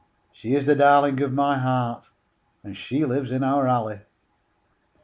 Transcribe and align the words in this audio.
She 0.33 0.55
is 0.55 0.65
the 0.65 0.73
darling 0.73 1.21
of 1.21 1.31
my 1.31 1.59
heart, 1.59 2.09
And 2.63 2.75
she 2.75 3.05
lives 3.05 3.29
in 3.29 3.41
my 3.41 3.67
alley. 3.67 3.99